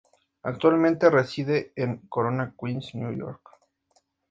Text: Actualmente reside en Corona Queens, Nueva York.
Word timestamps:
Actualmente 0.41 1.11
reside 1.11 1.73
en 1.75 1.97
Corona 2.09 2.55
Queens, 2.59 2.95
Nueva 2.95 3.15
York. 3.15 3.49